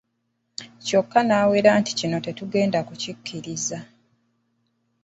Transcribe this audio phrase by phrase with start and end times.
[0.85, 3.77] Kyokka n’awera nti kino tagenda kukikkiriza.